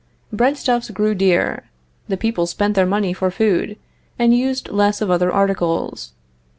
Breadstuffs 0.33 0.89
grew 0.91 1.13
dear, 1.13 1.69
the 2.07 2.17
people 2.17 2.47
spent 2.47 2.73
their 2.73 2.87
money 2.87 3.13
for 3.13 3.29
food, 3.29 3.77
and 4.17 4.35
used 4.35 4.69
less 4.71 4.99
of 4.99 5.11
other 5.11 5.31
articles. 5.31 6.13